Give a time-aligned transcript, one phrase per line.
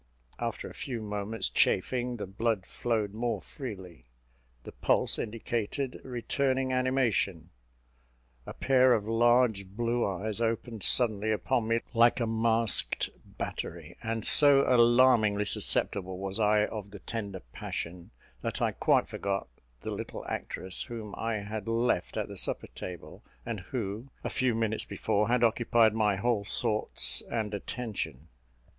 [0.39, 4.07] After a few moments' chafing, the blood flowed more freely;
[4.63, 7.51] the pulse indicated returning animation;
[8.47, 14.25] a pair of large blue eyes opened suddenly upon me like a masked battery; and
[14.25, 18.09] so alarmingly susceptible was I of the tender passion,
[18.41, 19.49] that I quite forgot
[19.81, 24.55] the little actress whom I had left at the supper table, and who, a few
[24.55, 28.29] minutes before, had occupied my whole thoughts and attention.